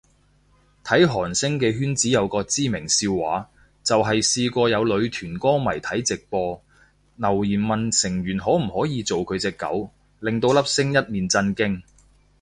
[0.83, 3.51] 睇韓星嘅圈子有個知名笑話，
[3.83, 6.59] 就係試過有女團歌迷睇直播，
[7.17, 11.83] 留言問成員可唔可以做佢隻狗，令到粒星一面震驚